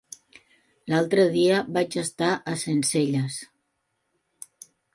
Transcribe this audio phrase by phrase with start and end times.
[0.93, 3.39] L'altre dia vaig estar a Sencelles.